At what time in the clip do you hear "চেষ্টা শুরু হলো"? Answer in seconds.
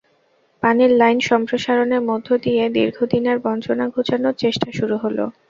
4.43-5.23